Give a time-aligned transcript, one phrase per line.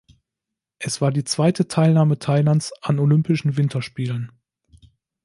[0.79, 4.31] Es war die zweite Teilnahme Thailands an Olympischen Winterspielen.